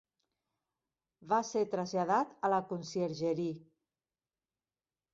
Va 1.35 1.39
ser 1.51 1.63
traslladat 1.75 2.35
a 2.49 2.53
la 2.57 2.65
"Conciergerie". 2.75 3.55